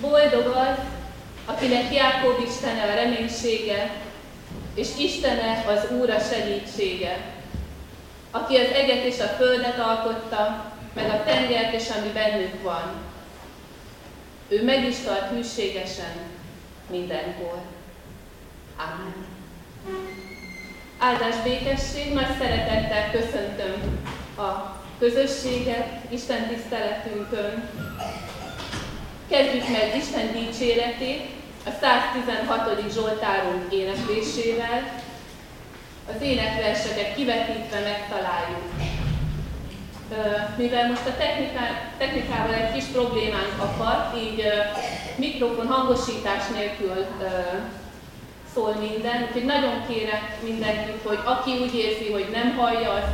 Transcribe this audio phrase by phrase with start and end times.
[0.00, 0.78] Boldog az,
[1.44, 3.90] akinek Jákob Istene a reménysége,
[4.74, 7.34] és Istene az Úr a segítsége,
[8.30, 12.92] aki az eget és a földet alkotta, meg a tengert és ami bennük van.
[14.48, 16.16] Ő meg is tart hűségesen
[16.90, 17.58] mindenkor.
[18.76, 19.26] Amen.
[20.98, 24.04] Áldás békesség, nagy szeretettel köszöntöm
[24.38, 27.68] a közösséget Isten tiszteletünkön.
[29.30, 31.20] Kezdjük meg Isten dicséretét
[31.64, 32.92] a 116.
[32.92, 35.00] Zsoltárunk éneklésével.
[36.14, 38.62] Az énekverseket kivetítve megtaláljuk.
[40.56, 41.16] Mivel most a
[41.98, 44.42] technikával egy kis problémánk akadt, így
[45.16, 47.06] mikrofon hangosítás nélkül
[48.54, 53.06] szól minden, úgyhogy nagyon kérek mindenkit, hogy aki úgy érzi, hogy nem hallja, azt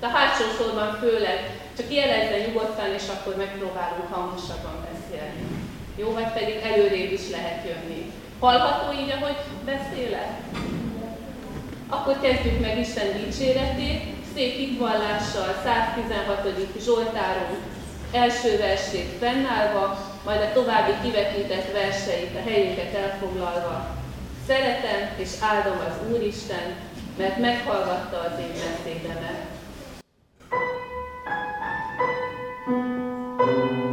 [0.00, 5.44] a hátsó sorban főleg csak jelezze nyugodtan, és akkor megpróbálunk hangosabban beszélni.
[5.96, 8.12] Jó, vagy pedig előrébb is lehet jönni.
[8.40, 10.30] Hallható így, ahogy beszélek?
[11.88, 14.02] Akkor kezdjük meg Isten dicséretét,
[14.34, 16.48] szép hitvallással 116.
[16.84, 17.56] Zsoltáron
[18.12, 23.96] első versét fennállva, majd a további kivetített verseit, a helyünket elfoglalva.
[24.46, 26.76] Szeretem és áldom az Úristen,
[27.18, 29.53] mert meghallgatta az én beszédemet.
[33.46, 33.83] Thank you.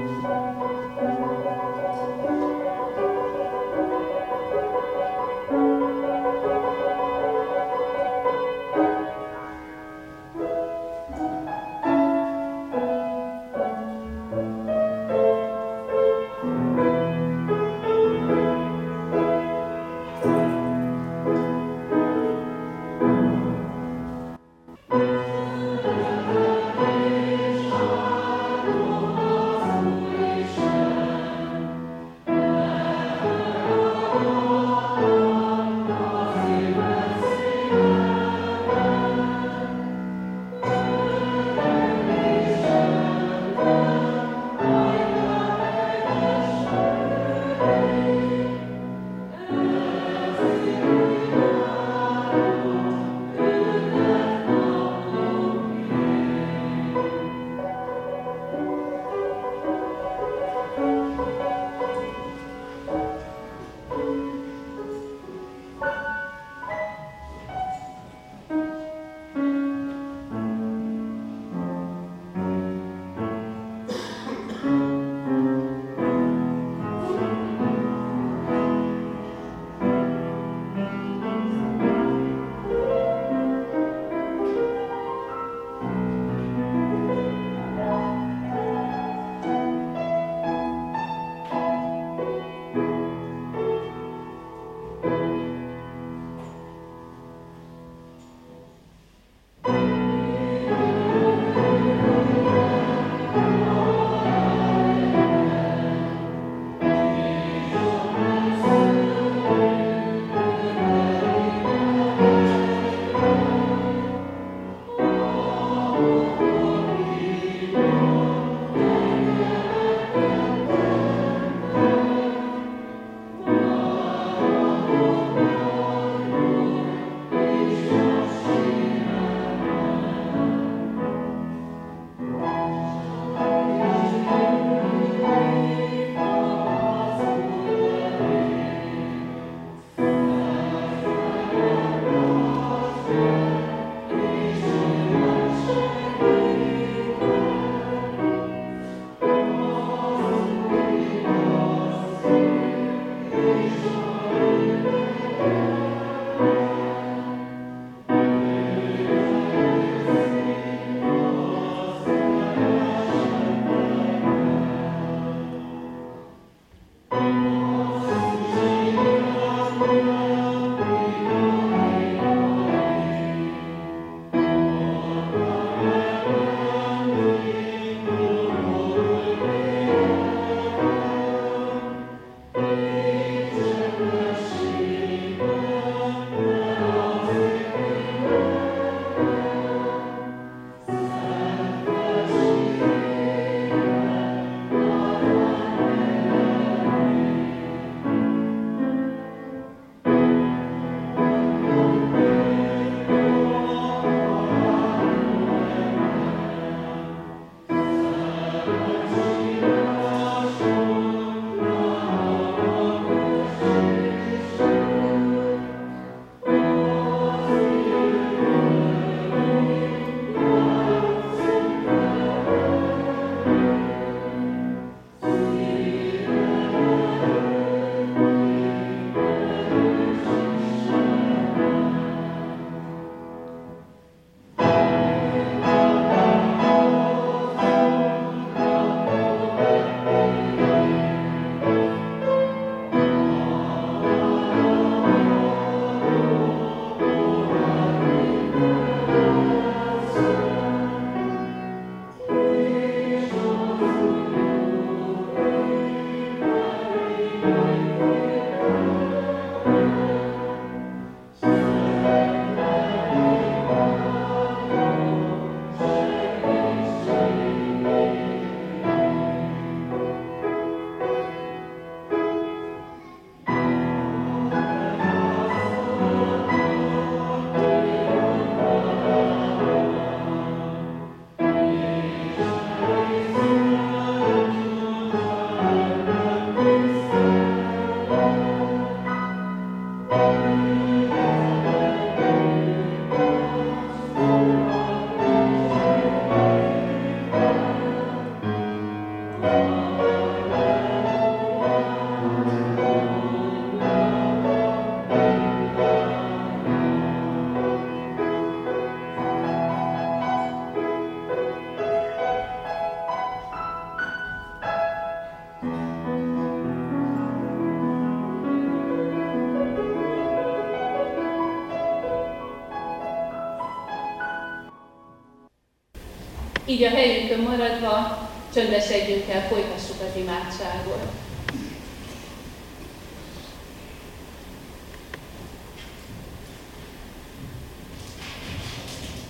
[326.81, 331.11] Így a helyünkön maradva csöndesedjünk el, folytassuk az imádságot.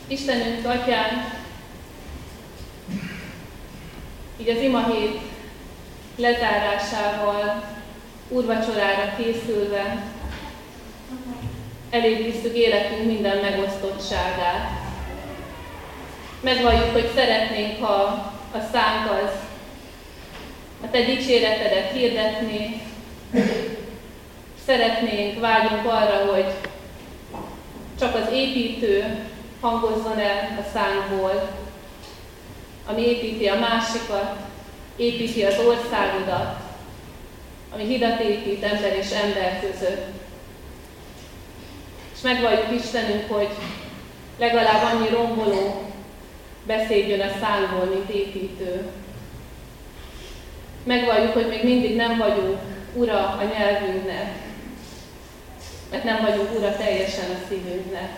[0.07, 1.33] Istenünk, Atyán,
[4.38, 5.19] így az ima hét
[6.15, 7.63] lezárásával,
[8.30, 10.04] úrvacsorára készülve,
[11.89, 14.81] elébb életünk minden megosztottságát.
[16.41, 17.93] Megvalljuk, hogy szeretnénk, ha
[18.51, 19.31] a szánk az
[20.83, 22.81] a Te dicséretedet hirdetni,
[24.65, 26.45] szeretnénk, vágyunk arra, hogy
[27.99, 29.25] csak az építő
[29.59, 31.49] hangozzon el a szánkból,
[32.87, 34.35] ami építi a másikat,
[34.95, 36.59] építi az országodat,
[37.73, 40.05] ami hidat épít ember és ember között.
[42.15, 43.49] És megvalljuk Istenünk, hogy
[44.37, 45.90] legalább annyi romboló
[46.65, 48.85] beszédjön a szánkból, mint építő.
[50.83, 52.59] Megvalljuk, hogy még mindig nem vagyunk
[52.93, 54.33] ura a nyelvünknek,
[55.91, 58.09] mert nem vagyunk ura teljesen a szívünknek.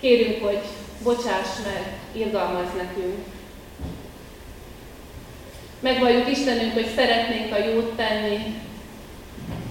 [0.00, 0.60] Kérünk, hogy
[1.02, 3.24] bocsáss meg, irgalmaz nekünk.
[5.80, 8.60] Megvalljuk Istenünk, hogy szeretnénk a jót tenni,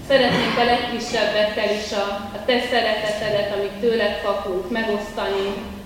[0.08, 2.04] szeretnénk a legkisebbekkel is a,
[2.36, 5.79] a Te szeretetedet, amit tőled kapunk, megosztani.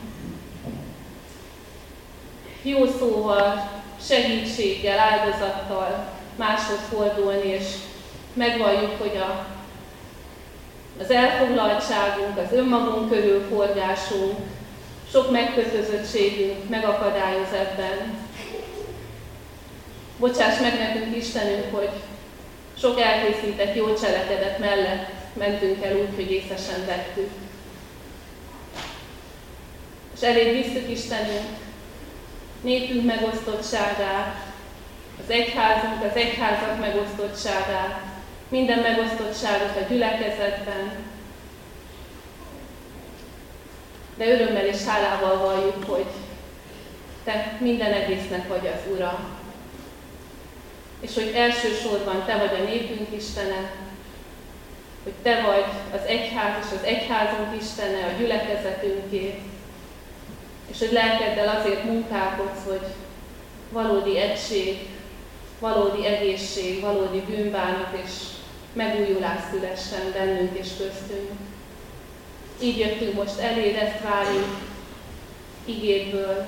[2.64, 3.70] Jó szóval,
[4.02, 6.06] segítséggel, áldozattal
[6.36, 7.66] máshoz fordulni, és
[8.34, 9.46] megvalljuk, hogy a,
[11.00, 14.38] az elfoglaltságunk, az önmagunk körül forgásunk,
[15.12, 18.18] sok megkötözöttségünk megakadályoz ebben.
[20.20, 21.90] Bocsáss meg nekünk Istenünk, hogy
[22.78, 27.30] sok elkészített jó cselekedet mellett mentünk el úgy, hogy észesen vettük.
[30.16, 31.63] És elég visszük Istenünk
[32.64, 34.36] népünk megosztottságát,
[35.24, 38.02] az egyházunk, az egyházak megosztottságát,
[38.48, 40.92] minden megosztottságot a gyülekezetben,
[44.18, 46.06] de örömmel és hálával valljuk, hogy
[47.24, 49.20] Te minden egésznek vagy az Ura,
[51.00, 53.72] és hogy elsősorban Te vagy a népünk Istene,
[55.04, 59.40] hogy Te vagy az egyház és az egyházunk Istene, a gyülekezetünké,
[60.72, 62.88] és hogy lelkeddel azért munkálkodsz, hogy
[63.72, 64.88] valódi egység,
[65.60, 68.12] valódi egészség, valódi bűnbánat és
[68.74, 71.30] megújulás szülessen bennünk és köztünk.
[72.62, 74.58] Így jöttünk most eléd, ezt várjuk
[75.66, 76.48] igédből,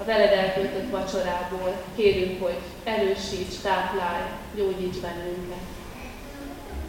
[0.00, 1.82] a veled eltöltött vacsorából.
[1.96, 5.64] Kérünk, hogy erősíts, táplálj, gyógyíts bennünket.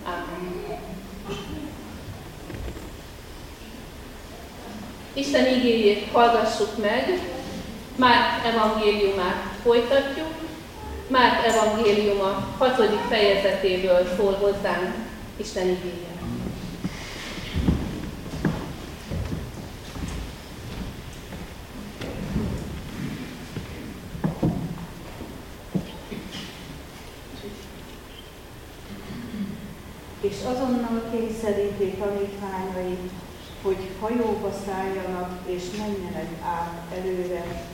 [0.04, 1.61] Amen.
[5.14, 7.20] Isten igéjét hallgassuk meg,
[7.96, 10.34] Márk evangéliumát folytatjuk.
[11.08, 14.96] Márk evangéliuma hatodik fejezetéből szól hozzánk
[15.38, 16.10] Isten igéje.
[30.22, 33.12] és azonnal kényszeríti tanítványait,
[33.62, 37.66] hogy hajóba szálljanak és menjenek át előre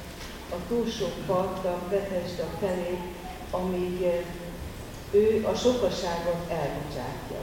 [0.49, 2.97] a túlsó partra Betesda felé,
[3.51, 4.05] amíg
[5.11, 7.39] ő a sokaságot elbocsátja.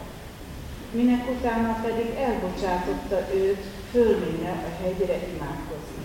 [0.91, 6.05] Minek utána pedig elbocsátotta őt, fölvinne a hegyre imádkozni.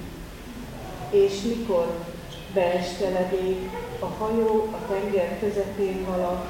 [1.10, 2.06] És mikor
[2.54, 3.70] beesteledék,
[4.00, 6.46] a hajó a tenger közepén vala,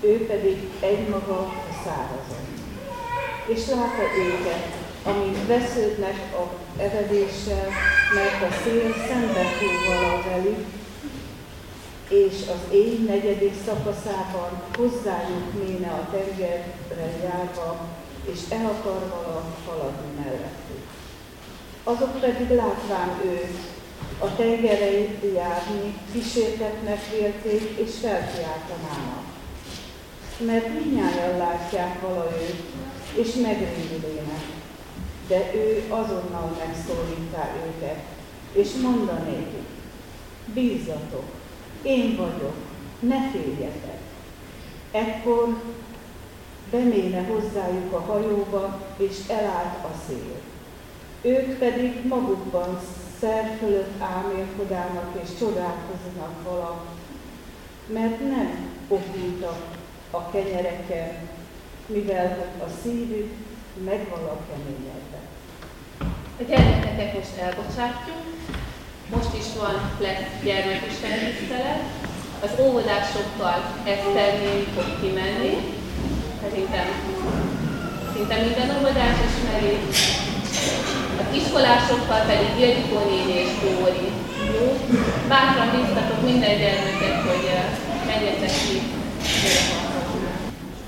[0.00, 2.46] ő pedig egymaga a szárazon.
[3.46, 4.77] És látta őket,
[5.08, 6.44] amint vesződnek a
[6.82, 7.68] evedéssel,
[8.14, 9.44] mert a szél szembe
[10.04, 10.64] a velük,
[12.08, 17.86] és az éj negyedik szakaszában hozzájuk méne a tengerre járva,
[18.32, 19.30] és el akar
[19.66, 20.84] haladni mellettük.
[21.84, 23.58] Azok pedig látván őt,
[24.18, 29.24] a tengerei járni, kísértetnek vélték, és felkiáltanának.
[30.38, 32.62] Mert mindnyáján látják vala őt,
[33.26, 34.57] és megrémülének
[35.28, 37.98] de ő azonnal megszólítá őket,
[38.52, 39.46] és mondanék,
[40.54, 41.24] bízzatok,
[41.82, 42.54] én vagyok,
[43.00, 43.98] ne féljetek.
[44.90, 45.62] Ekkor
[46.70, 50.40] beméne hozzájuk a hajóba, és elállt a szél.
[51.22, 52.80] Ők pedig magukban
[53.20, 56.84] szer fölött álmélkodának és csodálkoznak vala,
[57.86, 59.76] mert nem okultak
[60.10, 61.28] a kenyereken,
[61.86, 63.32] mivel a szívük
[63.84, 65.17] megvala keményedve.
[66.40, 68.22] A gyermekeket most elbocsátjuk,
[69.14, 71.82] most is van, lesz gyermekisten tisztelet,
[72.46, 73.58] az óvodásokkal
[73.92, 75.52] Eszternél fog kimenni,
[76.42, 76.86] szerintem
[78.12, 79.76] szinte minden óvodás ismeri,
[81.20, 84.08] az iskolásokkal pedig Ildikó néni és Dóri.
[84.54, 84.66] Jó?
[85.28, 87.66] Bátran biztatok minden gyermeket, hogy eh,
[88.06, 88.76] menjetek ki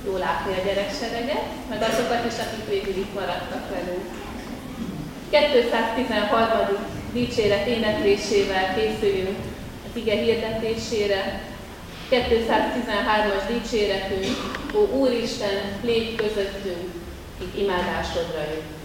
[0.06, 4.04] jó látni a gyereksereget, meg azokat is, akik végül itt maradtak velünk.
[5.30, 6.76] 213.
[7.12, 9.38] dicséret éneklésével készülünk
[9.90, 11.42] az ige hirdetésére.
[12.10, 14.36] 213-as dicséretünk,
[14.74, 16.90] Ó Úristen, légy közöttünk,
[17.42, 18.79] így imádásodra jött.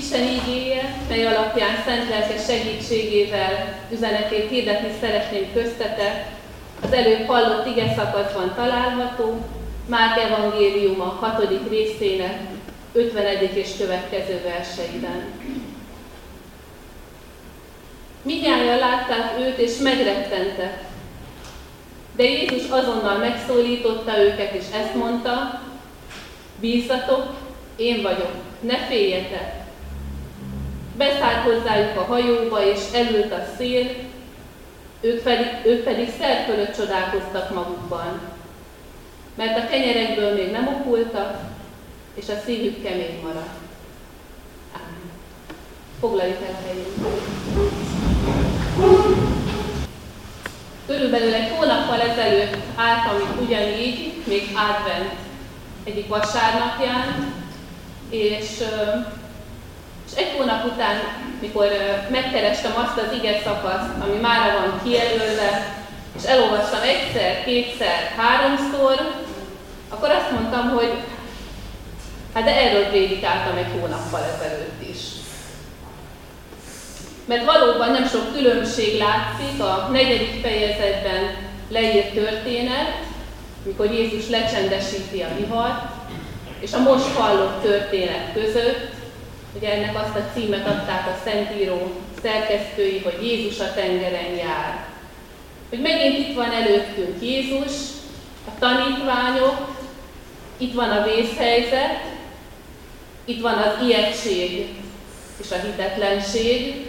[0.00, 6.26] Isten ígéje, mely alapján szent lelke segítségével üzenetét hirdetni szeretném köztetek,
[6.82, 9.40] az előbb hallott ige szakaszban található,
[9.86, 11.48] Márk evangéliuma 6.
[11.68, 12.40] részének
[12.92, 13.24] 50.
[13.54, 15.24] és következő verseiben.
[18.22, 20.84] Mindjárt látták őt, és megrettentek.
[22.16, 25.62] De Jézus azonnal megszólította őket, és ezt mondta,
[26.60, 27.34] bízzatok,
[27.76, 29.59] én vagyok, ne féljetek.
[30.96, 33.86] Beszállt hozzájuk a hajóba, és elült a szél,
[35.00, 38.20] ők pedig, ők pedig szer fölött csodálkoztak magukban,
[39.34, 41.40] mert a kenyerekből még nem okultak,
[42.14, 43.58] és a szívük kemény maradt.
[44.72, 45.10] Ámen.
[46.00, 47.20] Foglaljuk el a helyünket.
[50.86, 55.12] Körülbelül egy hónappal ezelőtt álltam itt ugyanígy, még advent
[55.84, 57.34] egyik vasárnapján,
[58.10, 58.62] és
[60.10, 60.96] és egy hónap után,
[61.40, 61.66] mikor
[62.10, 65.76] megkerestem azt az ige szakaszt, ami már van kijelölve,
[66.18, 69.14] és elolvastam egyszer, kétszer, háromszor,
[69.88, 70.92] akkor azt mondtam, hogy
[72.34, 74.98] hát de erről prédikáltam egy hónappal ezelőtt is.
[77.24, 81.36] Mert valóban nem sok különbség látszik a negyedik fejezetben
[81.68, 82.92] leírt történet,
[83.62, 85.84] mikor Jézus lecsendesíti a vihart,
[86.60, 88.99] és a most hallott történet között,
[89.56, 91.92] Ugye ennek azt a címet adták a Szentíró
[92.22, 94.86] szerkesztői, hogy Jézus a tengeren jár.
[95.68, 97.72] Hogy megint itt van előttünk Jézus,
[98.46, 99.78] a tanítványok,
[100.56, 102.02] itt van a vészhelyzet,
[103.24, 104.68] itt van az ijegység
[105.42, 106.86] és a hitetlenség,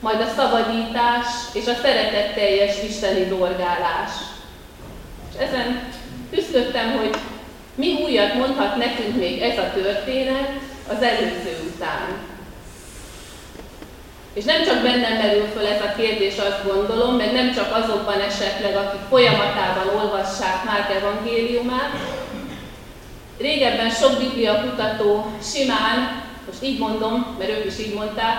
[0.00, 4.10] majd a szabadítás és a szeretetteljes isteni dorgálás.
[5.32, 5.92] És ezen
[6.30, 7.16] küzdöttem, hogy
[7.74, 10.48] mi újat mondhat nekünk még ez a történet
[10.88, 12.32] az előző után?
[14.34, 18.20] És nem csak bennem merül föl ez a kérdés, azt gondolom, meg nem csak azokban
[18.20, 21.90] esetleg, akik folyamatában olvassák Márk evangéliumát.
[23.38, 28.36] Régebben sok biblia kutató simán, most így mondom, mert ők is így mondták,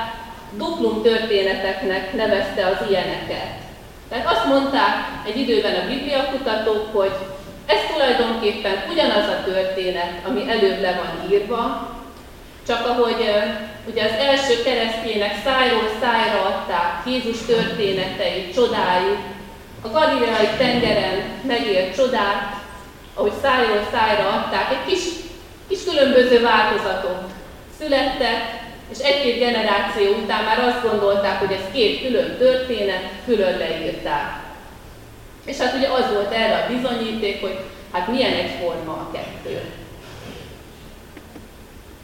[0.57, 3.63] duplum történeteknek nevezte az ilyeneket.
[4.09, 4.93] Tehát azt mondták
[5.27, 7.11] egy időben a bibliakutatók, hogy
[7.65, 11.89] ez tulajdonképpen ugyanaz a történet, ami előbb le van írva,
[12.67, 13.29] csak ahogy
[13.89, 19.19] ugye az első keresztjének szájról szájra adták Jézus történetei, csodáit,
[19.81, 22.53] a galileai tengeren megélt csodát,
[23.13, 25.03] ahogy szájról szájra adták, egy kis,
[25.67, 27.19] kis különböző változatok
[27.79, 34.44] születtek, és egy-két generáció után már azt gondolták, hogy ez két külön történet, külön leírták.
[35.45, 37.59] És hát ugye az volt erre a bizonyíték, hogy
[37.91, 39.61] hát milyen egyforma a kettő.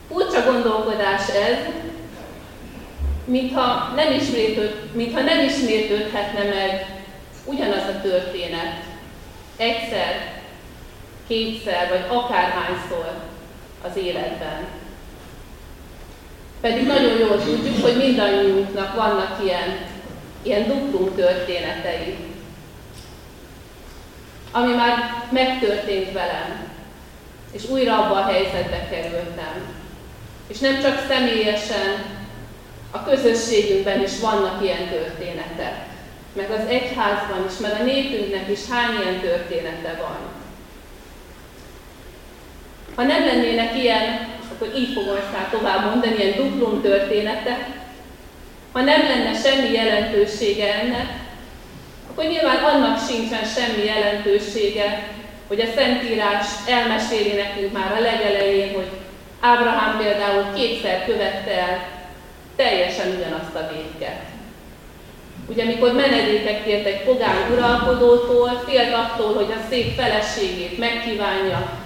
[0.10, 1.58] Furcsa gondolkodás ez,
[3.26, 6.86] mintha nem, ismétőd, mintha nem ismétlődhetne meg
[7.46, 8.84] ugyanaz a történet
[9.58, 10.42] egyszer,
[11.28, 13.14] kétszer, vagy akárhányszor
[13.82, 14.68] az életben.
[16.62, 19.78] Pedig nagyon jól tudjuk, hogy mindannyiunknak vannak ilyen,
[20.42, 22.16] ilyen duplum történetei,
[24.52, 26.70] ami már megtörtént velem,
[27.52, 29.80] és újra abba a helyzetbe kerültem.
[30.48, 32.20] És nem csak személyesen,
[32.92, 35.86] a közösségünkben is vannak ilyen történetek.
[36.34, 40.18] Meg az egyházban is, meg a népünknek is hány ilyen története van.
[42.96, 47.66] Ha nem lennének ilyen, akkor így fogom ezt tovább mondani, ilyen duplum történetek,
[48.72, 51.21] ha nem lenne semmi jelentősége ennek,
[52.12, 55.08] akkor nyilván annak sincsen semmi jelentősége,
[55.48, 58.90] hogy a Szentírás elmeséli nekünk már a legelején, hogy
[59.40, 61.88] Ábrahám például kétszer követte el
[62.56, 64.20] teljesen ugyanazt a védket.
[65.48, 71.80] Ugye, amikor menedéket kért egy pogán uralkodótól, félt attól, hogy a szép feleségét megkívánja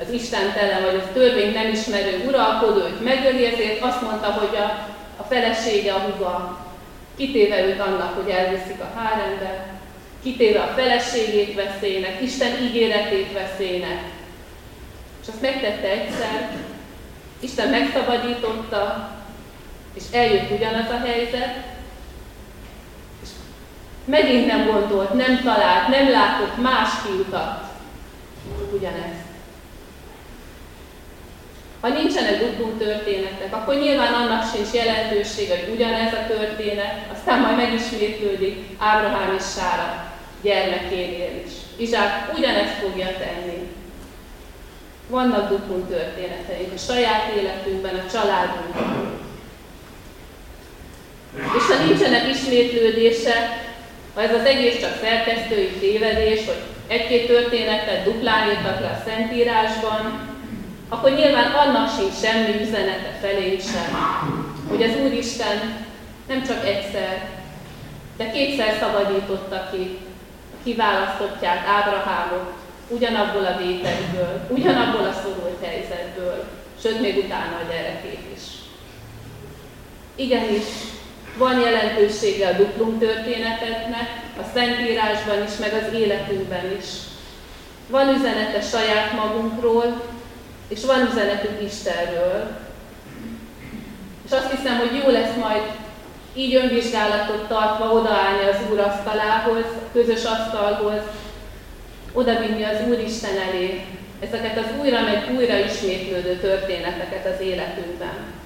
[0.00, 4.86] az istentelen vagy az törvény nem ismerő uralkodó őt megöli, ezért azt mondta, hogy a,
[5.16, 6.66] a felesége, a huga
[7.18, 9.66] kitéve őt annak, hogy elviszik a hárembe,
[10.22, 14.00] kitéve a feleségét veszélynek, Isten ígéretét veszélynek.
[15.22, 16.56] És azt megtette egyszer,
[17.40, 19.10] Isten megszabadította,
[19.94, 21.56] és eljött ugyanaz a helyzet,
[23.22, 23.28] és
[24.04, 27.64] megint nem gondolt, nem talált, nem látott más kiutat,
[28.72, 29.27] ugyanezt.
[31.80, 37.56] Ha nincsenek duplum történetek, akkor nyilván annak sincs jelentősége, hogy ugyanez a történet, aztán majd
[37.56, 40.12] megismétlődik Ábrahám és Sára
[40.42, 41.52] gyermekénél is.
[41.76, 43.68] Izsák ugyanezt fogja tenni.
[45.08, 49.20] Vannak duplum történeteink a saját életünkben, a családunkban.
[51.34, 53.66] És ha nincsenek ismétlődések,
[54.14, 60.27] ha ez az egész csak szerkesztői tévedés, hogy egy-két történetet duplán írtak le a Szentírásban,
[60.88, 63.90] akkor nyilván annak sincs semmi üzenete felé sem,
[64.68, 65.86] hogy az Úristen
[66.28, 67.28] nem csak egyszer,
[68.16, 69.98] de kétszer szabadította ki
[70.52, 72.52] a kiválasztottját Ábrahámot
[72.88, 76.44] ugyanabból a vételből, ugyanabból a szorult helyzetből,
[76.82, 78.42] sőt még utána a gyerekét is.
[80.14, 80.64] Igenis,
[81.36, 84.08] van jelentősége a duplum történetetnek,
[84.40, 86.86] a Szentírásban is, meg az életünkben is.
[87.90, 90.02] Van üzenete saját magunkról,
[90.68, 92.56] és van üzenetünk Istenről.
[94.26, 95.62] És azt hiszem, hogy jó lesz majd
[96.34, 101.02] így önvizsgálatot tartva odaállni az Úr asztalához, a közös asztalhoz,
[102.12, 103.84] odavinni az Úristen elé
[104.20, 108.36] ezeket az újra meg újra ismétlődő történeteket az életünkben.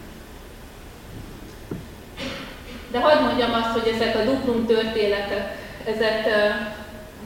[2.90, 6.26] De hadd mondjam azt, hogy ezek a duplum történetek, ezek,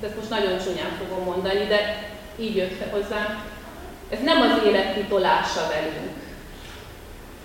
[0.05, 3.43] ezt most nagyon csúnyán fogom mondani, de így jött hozzám,
[4.11, 6.13] ez nem az élet titolása velünk,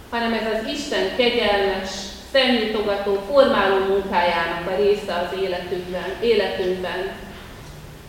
[0.10, 1.90] hanem ez az Isten kegyelmes,
[2.32, 7.12] szemnyitogató, formáló munkájának a része az életünkben, életünkben.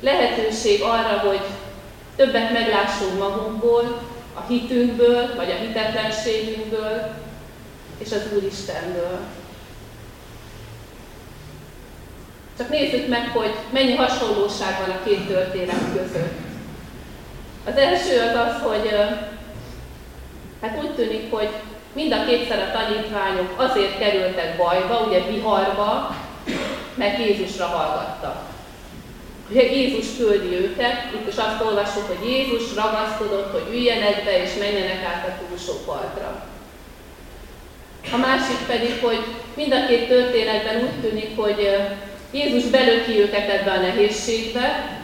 [0.01, 1.41] Lehetőség arra, hogy
[2.17, 4.03] többet meglássunk magunkból,
[4.35, 7.15] a hitünkből, vagy a hitetlenségünkből,
[7.99, 9.19] és az Úristenből.
[12.59, 16.52] Csak nézzük meg, hogy mennyi hasonlóság van a két történet között.
[17.67, 18.91] Az első az az, hogy
[20.61, 21.49] hát úgy tűnik, hogy
[21.93, 26.17] mind a kétszer a tanítványok azért kerültek bajba, ugye viharba,
[26.95, 28.51] mert Jézusra hallgattak.
[29.51, 34.51] Ugye Jézus küldi őket, itt is azt olvassuk, hogy Jézus ragaszkodott, hogy üljenek be és
[34.59, 36.45] menjenek át a túlsó partra.
[38.13, 41.77] A másik pedig, hogy mind a két történetben úgy tűnik, hogy
[42.31, 44.99] Jézus belöki őket ebbe a nehézségbe,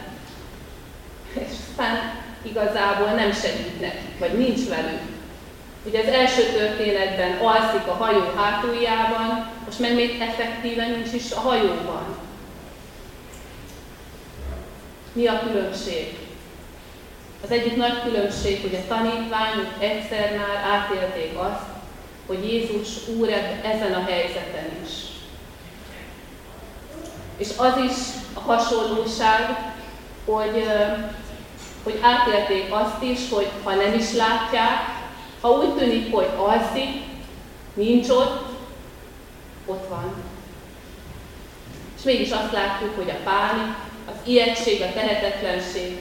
[1.33, 5.01] és aztán igazából nem segít nekik, vagy nincs velük.
[5.85, 11.41] Ugye az első történetben alszik a hajó hátuljában, most meg még effektíven nincs is a
[11.41, 12.17] hajóban.
[15.13, 16.19] Mi a különbség?
[17.45, 21.65] Az egyik nagy különbség, hogy a tanítványok egyszer már átélték azt,
[22.27, 23.29] hogy Jézus Úr
[23.63, 24.91] ezen a helyzeten is.
[27.37, 27.97] És az is
[28.35, 29.73] a hasonlóság,
[30.25, 30.67] hogy,
[31.91, 34.79] hogy átélték azt is, hogy ha nem is látják,
[35.41, 36.89] ha úgy tűnik, hogy alszik,
[37.75, 38.47] nincs ott,
[39.67, 40.15] ott van.
[41.97, 43.75] És mégis azt látjuk, hogy a pánik,
[44.07, 45.99] az ijegység, a tehetetlenség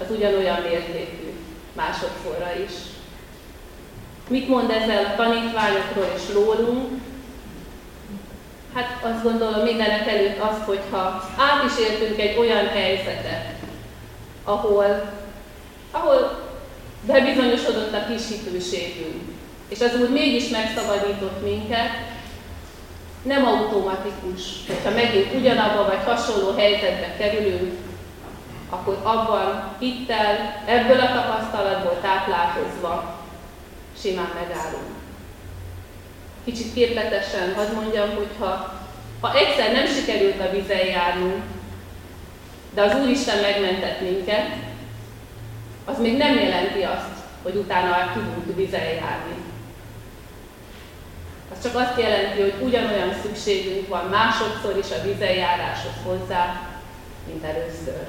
[0.00, 1.32] az ugyanolyan mértékű
[1.72, 2.72] másodszorra is.
[4.28, 7.00] Mit mond ezzel a tanítványokról és rólunk?
[8.74, 10.98] Hát azt gondolom mindenek előtt azt, hogyha
[11.36, 13.54] át is éltünk egy olyan helyzetet,
[14.44, 15.19] ahol,
[15.90, 16.48] ahol
[17.06, 19.22] bebizonyosodott a kis hitőségünk,
[19.68, 21.90] és az Úr mégis megszabadított minket,
[23.22, 27.72] nem automatikus, hogyha megint ugyanabba vagy hasonló helyzetbe kerülünk,
[28.70, 33.18] akkor abban hittel, ebből a tapasztalatból táplálkozva
[34.02, 34.90] simán megállunk.
[36.44, 38.80] Kicsit képletesen hadd mondjam, hogy ha,
[39.20, 41.42] ha egyszer nem sikerült a vizen járnunk,
[42.74, 44.46] de az Úristen megmentett minket,
[45.90, 49.34] az még nem jelenti azt, hogy utána tudunk vizen járni.
[51.52, 56.68] Az csak azt jelenti, hogy ugyanolyan szükségünk van másodszor is a vizenjáráshoz hozzá,
[57.26, 58.06] mint először.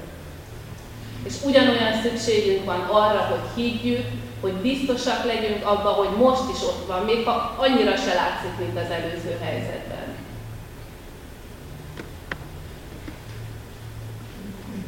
[1.23, 4.05] És ugyanolyan szükségünk van arra, hogy higgyük,
[4.41, 8.77] hogy biztosak legyünk abba, hogy most is ott van, még ha annyira se látszik, mint
[8.77, 10.15] az előző helyzetben.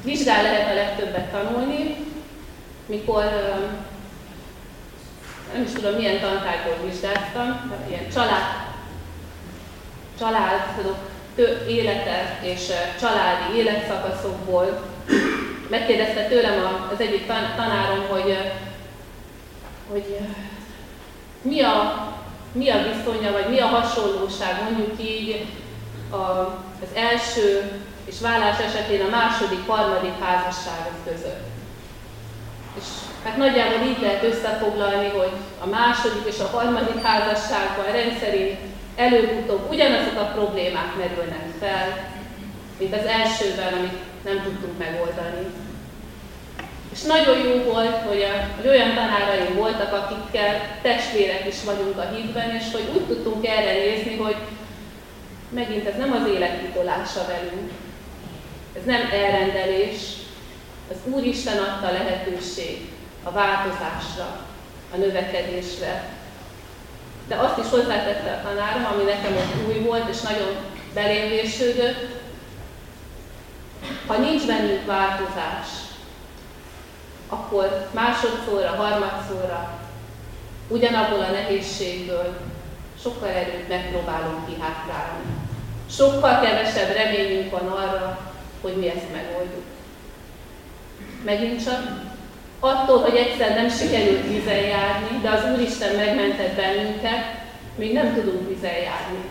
[0.03, 2.02] Vizsgál lehet a legtöbbet tanulni,
[2.93, 3.23] mikor
[5.53, 8.43] nem is tudom milyen tantárból vizsgáltam, ilyen család,
[10.19, 10.97] családok
[11.67, 14.81] élete és családi életszakaszokból
[15.69, 17.25] megkérdezte tőlem az egyik
[17.55, 18.37] tanárom, hogy,
[19.91, 20.17] hogy
[21.41, 22.07] mi, a,
[22.51, 25.45] mi a viszonya, vagy mi a hasonlóság mondjuk így
[26.09, 27.71] az első
[28.05, 31.52] és vállás esetén a második, harmadik házasságok között.
[32.77, 32.83] És
[33.23, 38.59] hát nagyjából így lehet összefoglalni, hogy a második és a harmadik házasságban rendszerint
[38.95, 42.11] előbb-utóbb ugyanazok a problémák merülnek fel,
[42.79, 45.45] mint az elsőben, amit nem tudtunk megoldani.
[46.91, 52.09] És nagyon jó volt, hogy, a, hogy olyan tanáraim voltak, akikkel testvérek is vagyunk a
[52.15, 54.35] hitben, és hogy úgy tudtunk erre nézni, hogy
[55.49, 56.59] megint ez nem az élet
[57.27, 57.71] velünk,
[58.75, 59.95] ez nem elrendelés,
[60.91, 62.91] az Úristen adta lehetőség
[63.23, 64.39] a változásra,
[64.93, 66.03] a növekedésre.
[67.27, 70.55] De azt is hozzátette a tanárom, ami nekem ott új volt, és nagyon
[70.93, 72.21] belém vésődött,
[74.07, 75.67] ha nincs bennünk változás,
[77.29, 79.79] akkor másodszorra, harmadszorra
[80.67, 82.37] ugyanabból a nehézségből
[83.01, 85.23] sokkal erőt megpróbálunk kihátrálni.
[85.89, 89.72] Sokkal kevesebb reményünk van arra, hogy mi ezt megoldjuk.
[91.25, 92.01] Megint csak
[92.59, 97.41] attól, hogy egyszer nem sikerült vízen járni, de az Úristen megmentett bennünket,
[97.75, 99.23] még nem tudunk vízen járni.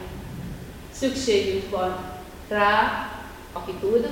[0.92, 1.96] Szükségünk van
[2.48, 3.08] rá,
[3.52, 4.08] aki tud,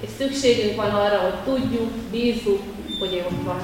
[0.00, 2.62] és szükségünk van arra, hogy tudjuk, bízzuk,
[2.98, 3.60] hogy ő ott van.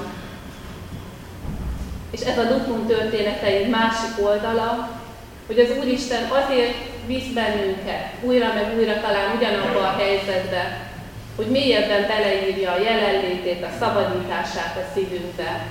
[2.11, 5.01] És ez a Dukun történeteink másik oldala,
[5.47, 6.75] hogy az Úristen azért
[7.07, 10.92] visz bennünket újra meg újra talán ugyanabba a helyzetbe,
[11.35, 15.65] hogy mélyebben beleírja a jelenlétét, a szabadítását a szívünkbe.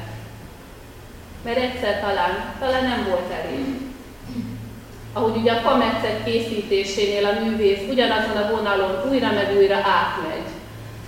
[1.44, 3.64] Mert egyszer talán, talán nem volt elég.
[5.12, 10.48] Ahogy ugye a fametszet készítésénél a művész ugyanazon a vonalon újra meg újra átmegy,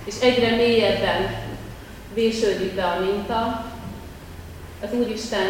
[0.03, 1.35] és egyre mélyebben
[2.13, 3.65] vésődik be a minta,
[4.83, 5.47] az Úristen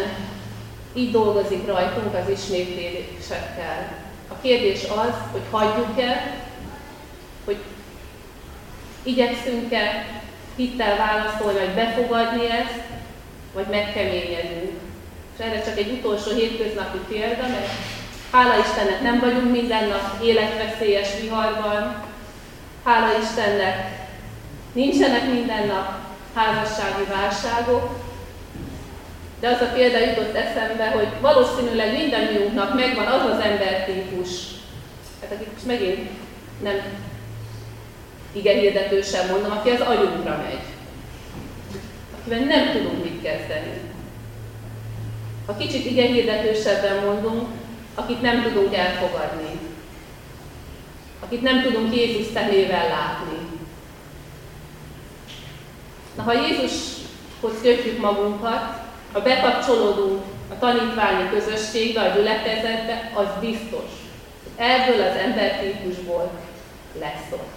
[0.94, 3.92] így dolgozik rajtunk az ismétlésekkel.
[4.28, 6.36] A kérdés az, hogy hagyjuk-e,
[7.44, 7.56] hogy
[9.06, 10.06] igyekszünk-e
[10.56, 12.80] hittel válaszolni, vagy befogadni ezt,
[13.54, 14.80] vagy megkeményedünk.
[15.38, 17.70] És erre csak egy utolsó hétköznapi példa, mert
[18.30, 22.04] hála Istennek nem vagyunk minden nap életveszélyes viharban,
[22.84, 24.06] hála Istennek
[24.72, 25.98] nincsenek minden nap
[26.34, 28.04] házassági válságok,
[29.40, 34.28] de az a példa jutott eszembe, hogy valószínűleg mindannyiunknak megvan az az embertípus,
[35.20, 36.10] hát akik most megint
[36.62, 36.80] nem
[38.36, 40.64] igen hirdetősen mondom, aki az agyunkra megy.
[42.20, 43.80] Akivel nem tudunk mit kezdeni.
[45.46, 47.48] Ha kicsit igen hirdetősebben mondunk,
[47.94, 49.58] akit nem tudunk elfogadni.
[51.20, 53.46] Akit nem tudunk Jézus szemével látni.
[56.24, 58.80] ha Jézushoz kötjük magunkat,
[59.12, 63.90] ha bekapcsolódunk a tanítványi közösségbe, a gyülekezetbe, az biztos.
[64.56, 66.30] Ebből az embertípusból
[67.00, 67.55] lesz ott.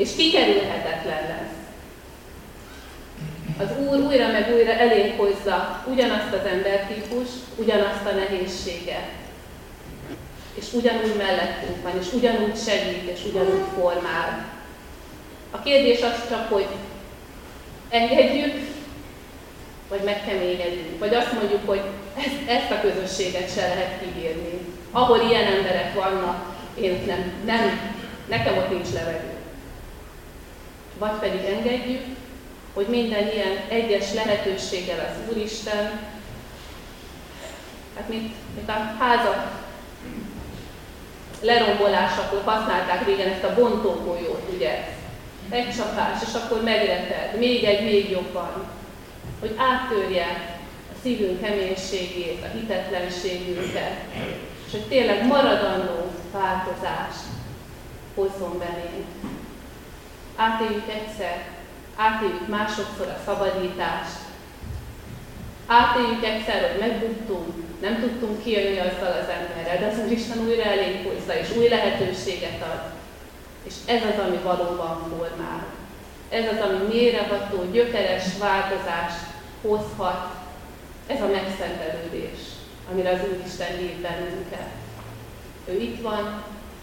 [0.00, 1.58] És kikerülhetetlen lesz.
[3.58, 9.08] Az Úr újra meg újra elénk hozza ugyanazt az embertípus, ugyanazt a nehézséget.
[10.54, 14.48] És ugyanúgy mellettünk van, és ugyanúgy segít, és ugyanúgy formál.
[15.50, 16.66] A kérdés az csak, hogy
[17.88, 18.54] engedjük,
[19.88, 21.82] vagy megkeményedünk, vagy azt mondjuk, hogy
[22.16, 24.58] ezt, ezt a közösséget se lehet kibírni.
[24.90, 27.94] Ahol ilyen emberek vannak, én nem, nem,
[28.28, 29.29] nekem ott nincs levegő.
[31.00, 32.02] Vagy pedig engedjük,
[32.74, 36.00] hogy minden ilyen egyes lehetőséggel az Úristen,
[37.96, 39.60] hát mint, mint a házak
[41.40, 44.88] lerombolásakor használták régen ezt a bontógolyót, ugye?
[45.48, 48.68] Egy csapás, és akkor megreted, még egy, még jobban.
[49.40, 50.58] Hogy áttörje
[50.92, 53.94] a szívünk keménységét, a hitetlenségünket,
[54.66, 57.24] és hogy tényleg maradandó változást
[58.14, 59.39] hozzon belénk.
[60.48, 61.44] Átéljük egyszer,
[61.96, 64.18] átéljük másodszor a szabadítást,
[65.66, 67.48] átéljük egyszer, hogy megbuktunk,
[67.80, 72.62] nem tudtunk kijönni azzal az emberrel, de az Úristen újra elénk hozza, és új lehetőséget
[72.62, 72.82] ad.
[73.62, 75.64] És ez az, ami valóban formál.
[76.28, 79.24] Ez az, ami mélyreható, gyökeres változást
[79.62, 80.34] hozhat.
[81.06, 82.40] Ez a megszentelődés,
[82.90, 84.70] amire az Úristen hív bennünket.
[85.64, 86.42] Ő itt van,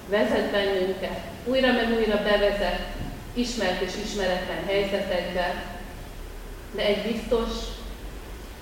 [0.09, 2.95] vezet bennünket, újra meg újra bevezet
[3.38, 5.63] ismert és ismeretlen helyzetekbe,
[6.76, 7.50] de egy biztos,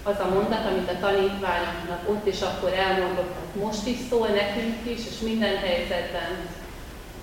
[0.03, 4.97] az a mondat, amit a tanítványoknak ott és akkor elmondott, most is szól nekünk is,
[4.97, 6.47] és minden helyzetben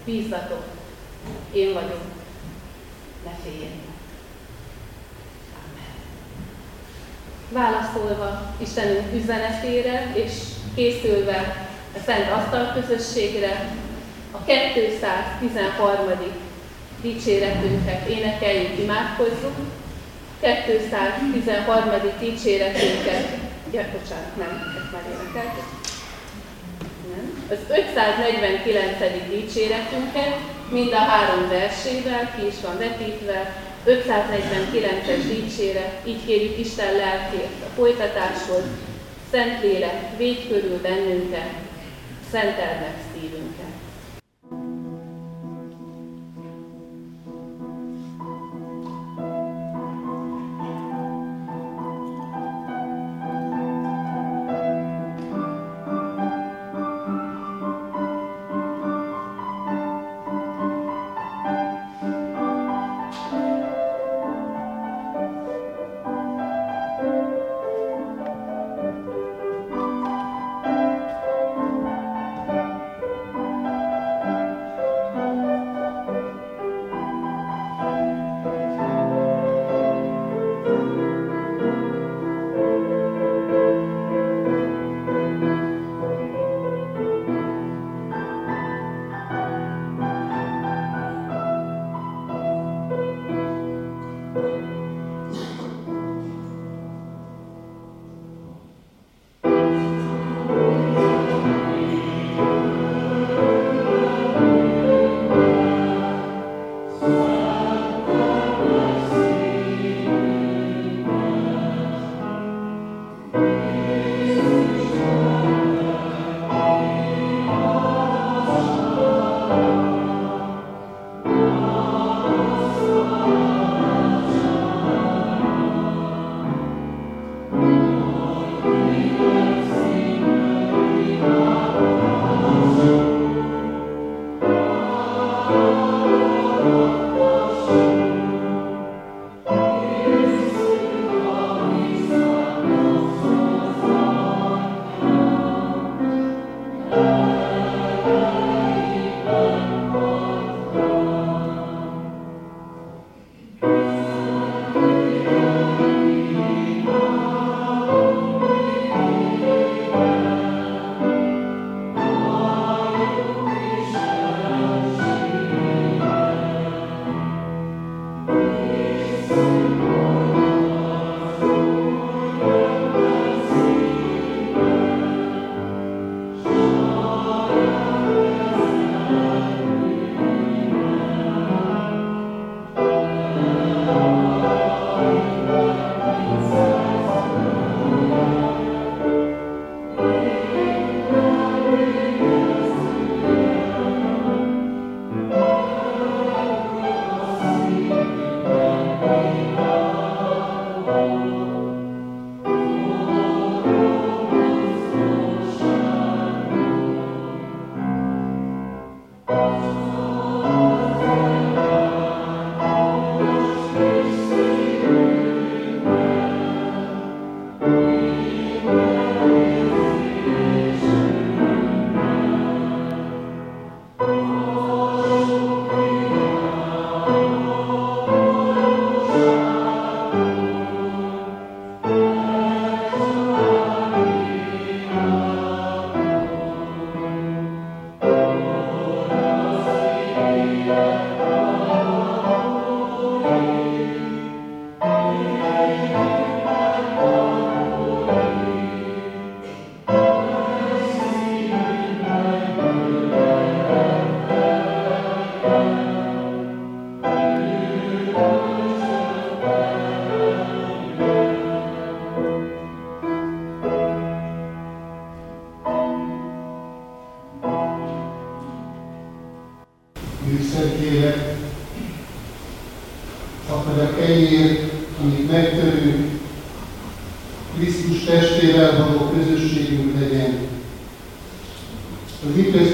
[0.05, 0.65] bízzatok,
[1.53, 2.03] én vagyok,
[3.25, 3.91] ne féljenek.
[7.49, 10.33] Válaszolva Istenünk üzenetére, és
[10.75, 13.77] készülve a Szent Asztal közösségre,
[14.31, 16.42] a 213.
[17.03, 19.57] dicséretünket énekeljük, imádkozzunk,
[20.41, 21.91] 213.
[22.19, 23.27] dicséretünket,
[23.71, 25.69] ja, bocsánat, nem, ezt már énekeltük.
[27.13, 27.25] Nem.
[27.51, 29.29] Az 549.
[29.31, 30.35] dicséretünket
[30.71, 33.55] mind a három versével, ki is van vetítve,
[33.87, 38.63] 549-es dicséret, így kérjük Isten lelkét a folytatáshoz,
[39.31, 41.51] Szentlélek, védj körül bennünket,
[42.31, 42.81] szenteld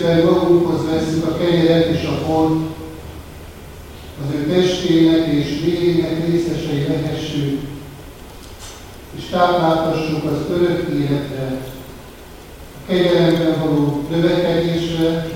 [0.09, 2.71] Miközben magunkhoz veszünk a kenyeret és a pont,
[4.21, 7.61] az ő testének és vérének részesei lehessünk,
[9.17, 11.61] és tápláltassuk az örök életre,
[12.75, 15.29] a kegyelemben való növekedésre,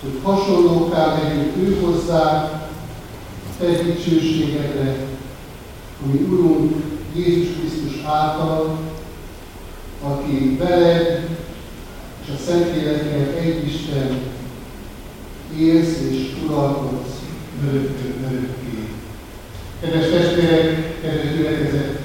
[0.00, 2.52] hogy hasonlóká legyünk ő hozzá,
[3.58, 4.96] te dicsőségedre,
[6.04, 6.74] ami Urunk
[7.14, 8.78] Jézus Krisztus által,
[10.02, 11.28] aki veled
[12.22, 14.18] és a Szentlélekkel egy Isten
[15.58, 17.16] élsz és uralkodsz
[17.68, 18.88] örökkön örökké.
[19.80, 21.98] Kedves testvérek, kedves gyülekezet,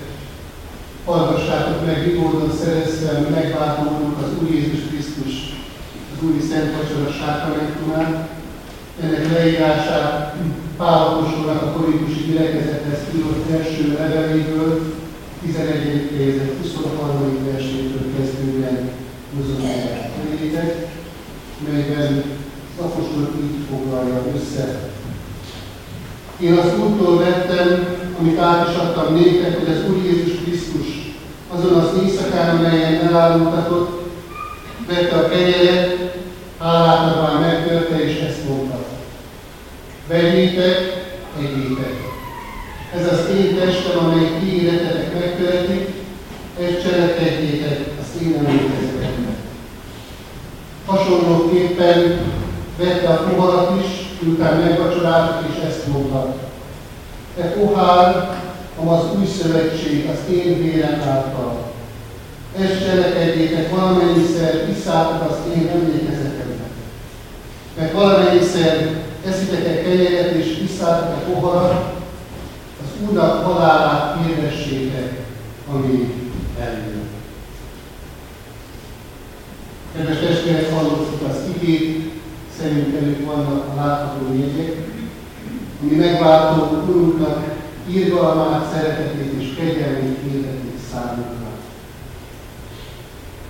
[1.05, 5.33] hallgassátok meg, mi módon szereztem megváltódunk az Úr Jézus Krisztus,
[6.13, 8.29] az Úri Szent Vacsora sákramentumát,
[9.01, 10.35] ennek leírását
[10.77, 14.93] Pál Apostolnak a korintusi gyülekezethez írott első leveléből,
[15.41, 16.09] 11.
[16.17, 17.51] fejezet 23.
[17.51, 18.89] versétől kezdődően
[19.37, 19.69] hozom
[20.19, 20.87] elétek,
[21.67, 22.23] melyben
[22.77, 24.79] az apostol így foglalja össze.
[26.39, 27.87] Én az Úrtól vettem,
[28.19, 31.05] amit át is adtam néktek, hogy az Úr Jézus Krisztus
[31.55, 34.11] azon az éjszakán, melyen elárultatott,
[34.87, 36.17] vette a kenyeret,
[36.59, 38.85] hálát adván megtörte, és ezt mondta.
[40.07, 40.77] Vegyétek,
[41.39, 41.93] egyétek.
[42.95, 45.87] Ez az én testem, amely ti életetek megtöretik,
[46.59, 48.74] ezt cselekedjétek az én emlékezetemben.
[50.95, 52.19] Hasonlóképpen
[52.77, 56.35] vette a poharat is, miután megvacsoráltak, és ezt mondta.
[57.39, 58.37] E pohár,
[58.85, 61.63] az új szövetség az én vérem által.
[62.59, 66.69] Ezt cselekedjétek valamennyiszer, visszátok az én emlékezetemben.
[67.77, 68.89] Mert valamennyiszer
[69.25, 71.93] eszitek egy kenyeret és visszátok egy poharat,
[72.83, 75.25] az Úrnak halálát hirdessétek,
[75.73, 76.24] ami
[79.95, 82.11] Kedves testvérek, hallottuk az igét,
[82.57, 84.75] szerint előtt vannak a látható jegyek,
[85.81, 87.43] ami megváltó Urunknak
[87.89, 91.47] írgalmát, szeretetét és kegyelmét hirdetik számunkra.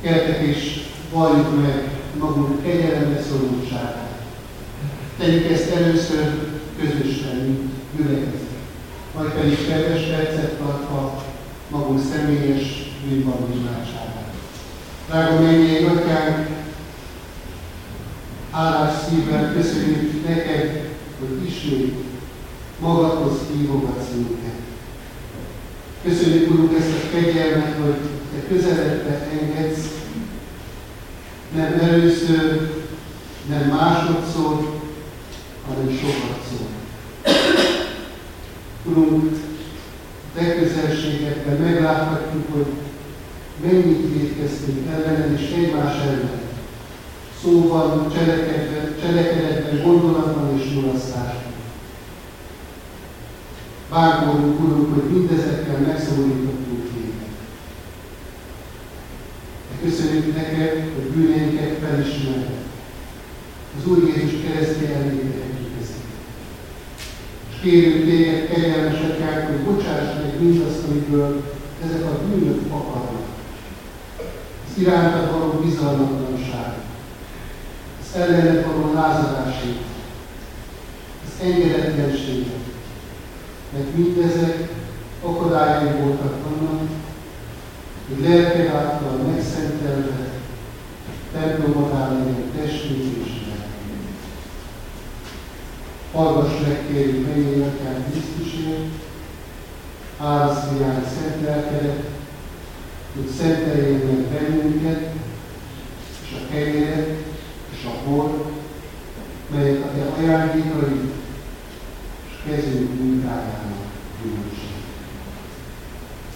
[0.01, 0.83] Kértek és
[1.13, 1.89] valljuk meg
[2.19, 4.23] magunk kegyelemre szorultságát.
[5.17, 8.53] Tegyük ezt először közösen, mint gyülekezet.
[9.15, 11.23] Majd pedig kedves percet tartva
[11.69, 12.63] magunk személyes
[13.07, 14.14] bűnvallomásságát.
[15.07, 16.47] Drága mennyi atyánk,
[18.51, 20.89] hálás szívvel köszönjük neked,
[21.19, 21.93] hogy ismét
[22.79, 24.59] magadhoz hívogatsz minket.
[26.03, 27.95] Köszönjük, Urunk, ezt a kegyelmet, hogy
[28.33, 29.87] te közeledbe engedsz,
[31.55, 32.71] nem először,
[33.49, 34.79] nem másodszor,
[35.67, 36.67] hanem sokszor.
[38.83, 39.37] Urunk,
[40.35, 42.67] te közelségedben megláthatjuk, hogy
[43.63, 46.39] mennyit védkeztünk ellened és egymás ellen.
[47.41, 51.53] Szóval, cselekedetben, gondolatban és mulasztásban.
[53.89, 57.27] Bágolunk, Urunk, hogy mindezekkel megszólítottunk téged.
[59.69, 62.63] De köszönjük neked, hogy bűneinket felismered.
[63.77, 65.33] Az Úr Jézus keresztje elé
[67.49, 71.43] És kérünk téged, kegyelmes atyánk, hogy bocsáss meg mindazt, amiből
[71.83, 73.24] ezek a bűnök akarnak.
[74.75, 76.73] Az irántad való bizalmatlanság,
[78.01, 79.81] az ellened való lázadásét,
[81.25, 82.65] az engedetlenséget,
[83.73, 84.69] mert mindezek
[85.23, 86.89] akadályai voltak annak,
[88.07, 90.29] hogy lelked által megszentelve
[91.31, 93.31] templomodá legyen testünk és
[96.11, 98.91] Hallgass meg, kérjük, mennyi atyán Krisztusért,
[100.17, 100.63] árasz
[101.17, 102.13] szent lelkedet,
[103.15, 105.13] hogy szenteljél meg bennünket,
[106.23, 107.09] és a kenyeret,
[107.71, 108.51] és a bor,
[109.53, 111.11] melyek a te ajándékaid,
[112.27, 113.85] és kezünk munkájának
[114.21, 114.83] gyümölcsét.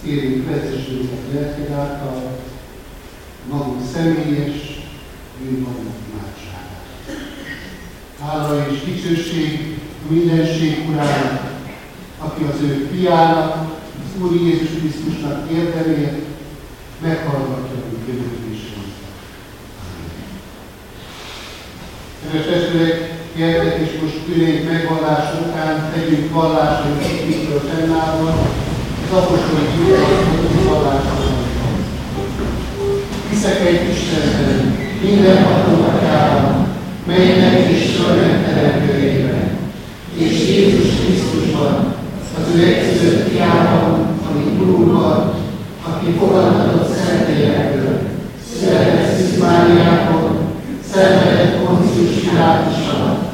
[0.02, 2.38] Kérjük vezessünket lelked által,
[3.50, 4.80] magunk személyes
[5.38, 6.84] bűnvaló imádságát.
[8.20, 9.78] Hála és dicsőség
[10.08, 11.50] mindenség urának,
[12.18, 16.29] aki az ő fiának, az Úr Jézus Krisztusnak érdemért
[17.02, 18.86] meghallgatja a könyörgésünk.
[22.22, 22.98] Kedves testvérek,
[23.34, 28.48] kérlek, és most ülénk megvallás után tegyünk vallást, hogy Krisztusról fennállva,
[29.12, 31.38] apostoli gyűjtőt vallásra
[33.30, 36.66] Hiszek egy Istenben, minden hatólatában,
[37.06, 39.58] melynek és földnek teremtőjében,
[40.14, 41.94] és Jézus Krisztusban,
[42.38, 44.50] az ő egyszerűen fiában, ami
[45.82, 46.89] aki fogadhatott
[47.40, 47.98] szentélyekből,
[48.60, 50.38] született Máriákon,
[50.92, 53.32] szenvedett Poncius Pilátus alatt,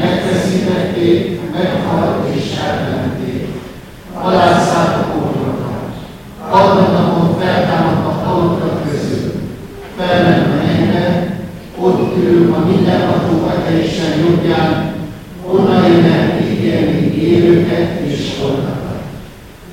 [0.00, 3.46] megfeszítették, meghalt és elmenték,
[4.22, 5.94] alázták a kórokat,
[6.48, 9.32] harmadnapon feltámadt a halottak közül,
[9.96, 10.62] felment a
[11.80, 14.94] ott ül a mindenható Atya jobbján,
[15.46, 19.02] onnan jönnek ítélni élőket és holtakat.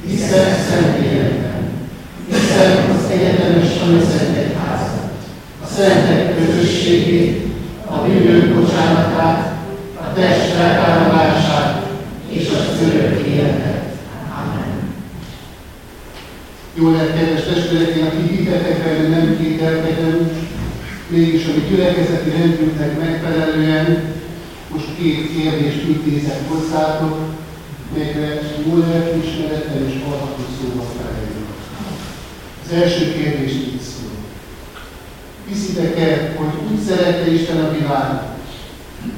[0.08, 1.52] Hiszem szent életben,
[2.32, 5.12] hiszem az egyetemes tanúszent egyházat,
[5.64, 7.46] a szentek közösségét,
[7.86, 9.56] a bűnök bocsánatát,
[9.96, 11.86] a test feltámadását
[12.30, 13.84] és az örök életet.
[14.42, 14.94] Amen.
[16.74, 20.30] Jó lehet, kedves testvéreim, akik hitetek benne, nem kételkedem,
[21.08, 24.04] mégis a mi gyülekezeti rendünknek megfelelően
[24.74, 27.18] most két kérdést intézek hozzátok,
[27.94, 31.48] melyre jól lelkiismerettel és alható szóval felejünk.
[32.64, 34.12] Az első kérdés így szól.
[35.48, 38.24] Hiszitek-e, hogy úgy szerette Isten a világot,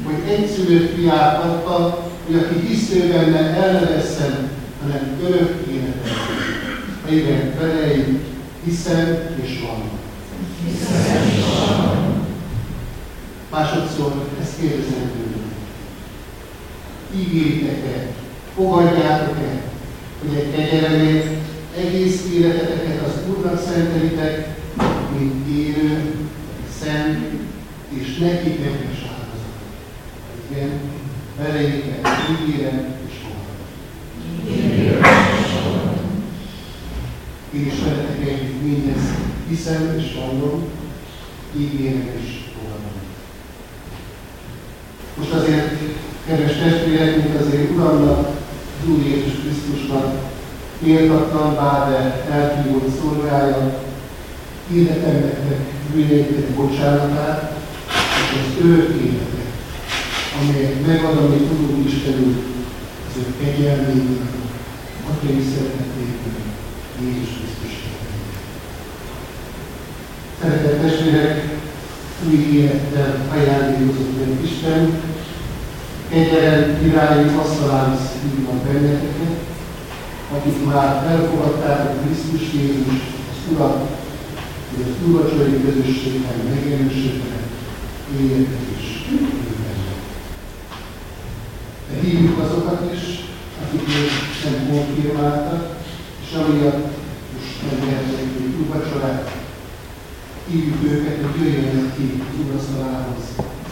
[0.04, 4.50] hogy egy szülött fiát adta, hogy aki hisztő benne el ne vesszen,
[4.82, 6.10] hanem örök életet.
[7.10, 8.20] Igen, feleim,
[8.64, 9.90] hiszem és van.
[10.66, 12.26] Hiszem és van.
[13.52, 15.44] Másodszor ezt kérdezem tőlem
[17.16, 18.08] ígéritek-e,
[18.56, 19.62] fogadjátok-e,
[20.22, 21.28] hogy egy kegyelemért
[21.78, 24.48] egész életeteket az Úrnak szentelitek,
[25.18, 26.16] mint élő,
[26.82, 27.20] szent
[27.90, 29.58] és neki kedves áldozat.
[30.50, 30.70] Igen,
[31.38, 32.08] beléjétek,
[32.42, 33.62] ígérem és fogadom.
[37.54, 39.14] Én is veletek együtt mindezt
[39.48, 40.64] hiszem és mondom,
[41.58, 42.92] ígérem és fogadom.
[45.18, 45.78] Most azért
[46.28, 48.30] Kedves testvérek, mint azért Uramnak,
[48.88, 50.16] Úr Jézus Krisztusnak,
[50.80, 51.54] méltatlan,
[51.90, 53.80] de elhívott szolgája,
[54.70, 55.60] hirdetem nektek
[55.94, 57.58] bűneitek bocsánatát,
[57.90, 59.52] és az örök életet,
[60.42, 62.38] amelyet megadani tudunk Istenünk,
[63.54, 64.32] az ő kegyelmének,
[65.10, 66.42] atyai szeretetéből,
[67.02, 67.78] Jézus Krisztus
[70.42, 71.58] Szeretett testvérek,
[72.28, 75.02] új élettel ajándékozott meg Isten,
[76.10, 79.38] Kegyelem királyi asztalán hívnak benneteket,
[80.38, 83.02] akik már elfogadták Krisztus Jézus,
[83.32, 83.90] az Urat,
[84.70, 87.36] hogy az úrvacsorai közösségben megerősödve
[88.20, 88.94] éljetek is
[92.04, 93.33] hívjuk azokat is,
[93.74, 94.10] akik még
[94.44, 95.78] nem konfirmáltak,
[96.24, 96.86] és amiatt
[97.34, 99.32] most nem lehetnek még úrvacsorát,
[100.48, 103.24] hívjuk őket, hogy jöjjenek ki az úrasztalához,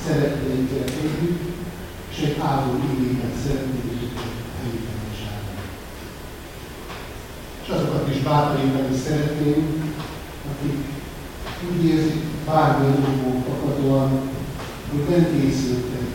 [0.06, 1.42] szeretnénk együtt,
[2.12, 3.84] és egy áldó igényet szeretnék
[4.60, 5.10] elégíteni
[7.64, 9.62] És azokat is bátorítani szeretném,
[10.52, 10.80] akik
[11.72, 14.10] úgy érzik bármilyen okból fakadóan,
[14.92, 16.08] hogy nem készültek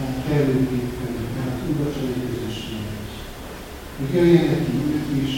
[0.00, 1.20] el kellőképpen
[1.66, 2.39] tudacsai közösségek
[4.00, 5.34] hogy jöjjenek ki ők is,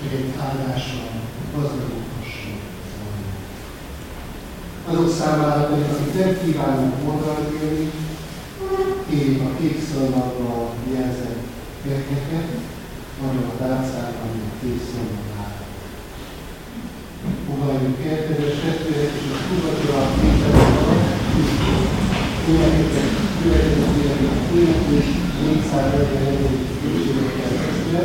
[0.00, 1.10] hogy egy áldással
[1.54, 2.58] gazdagodhasson.
[4.88, 7.90] Azok számára pedig, akik nem kívánnak oldalra jönni,
[9.10, 11.42] én a kék szalaggal jelzett
[11.84, 12.48] gyerekeket,
[13.22, 15.28] arra a tárcára, ami a kék szalaggal
[17.46, 20.80] Fogaljuk el, kedves testvérek, és a tudatja a kételmet,
[22.44, 23.08] tulajdonképpen
[23.42, 28.00] tulajdonképpen tulajdonképpen 440 költségekkel kezdve,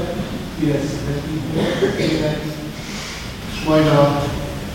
[0.60, 2.40] 900 évek,
[3.52, 4.24] és majd a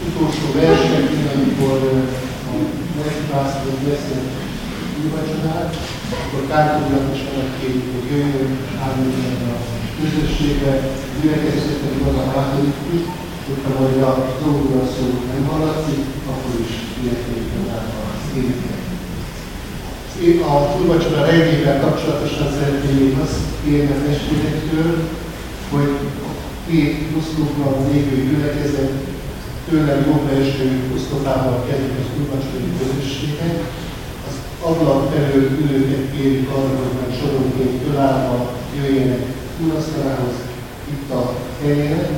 [0.09, 1.79] utolsó versenyben, amikor
[2.51, 2.53] a
[2.97, 4.31] megvászló beszélt
[5.03, 5.71] újvacsorát,
[6.21, 9.59] akkor kárkodnak is valakit, hogy jöjjön, és álljon a
[9.99, 10.73] közösségbe,
[11.21, 13.03] gyülekezetet az a hátulítus,
[13.49, 18.01] hogyha majd a dolgokra szó nem hallatszik, akkor is értékel a
[18.37, 18.90] éneket.
[20.21, 25.09] A úrvacsora rendjével kapcsolatosan szeretném még azt kérni a testvérektől,
[25.71, 25.93] hogy
[26.69, 28.93] két oszlopban lévő gyülekezet
[29.69, 30.67] tőlem jobb eső
[30.97, 33.59] oszlopával kezdjük az úrvacsori közösséget,
[34.63, 39.25] ablak felől ülőket kérjük arra, hogy meg soronként fölállva jöjjenek
[39.65, 40.37] úrasztalához,
[40.93, 42.09] itt a helyére,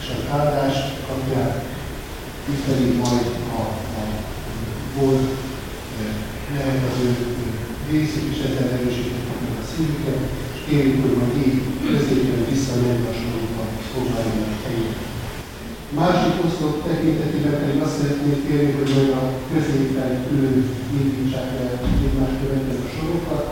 [0.00, 1.64] és az áldást kapják,
[2.48, 3.26] itt pedig majd
[3.58, 3.62] a,
[3.98, 4.02] a
[4.98, 5.51] volt
[6.56, 7.10] lehet az ő
[7.90, 9.26] részük, és ezzel erősítik
[9.62, 10.20] a szívüket,
[10.54, 11.58] és kérjük, hogy majd így
[11.90, 15.00] középen visszamenni a sorunkat, foglaljanak helyét.
[16.00, 20.52] Másik oszlop tekintetében pedig azt szeretnék kérni, hogy majd a középen ülő
[20.98, 21.70] indítsák el
[22.06, 23.46] egymás következő sorokat,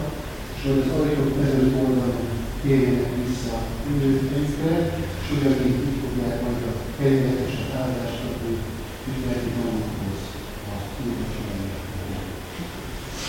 [0.54, 2.28] és hogy az ajtók ezen oldalon
[2.62, 3.56] térjenek vissza
[3.90, 4.74] ülőhelyükre,
[5.20, 8.54] és ugyanígy úgy fogják majd a helyületesek áldást adni
[9.10, 10.20] ügyeleti magukhoz
[10.72, 10.74] a
[11.04, 11.78] úrvacsorára.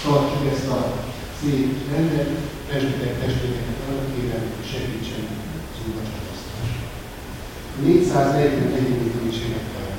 [0.04, 0.80] Tartsuk ezt a
[1.40, 2.30] szép rendet,
[2.68, 5.26] presbitek testvéreket arra kérem, hogy segítsen
[5.72, 6.86] az úrvacsorasztásra.
[7.84, 9.12] 441.
[9.24, 9.91] dicsérettel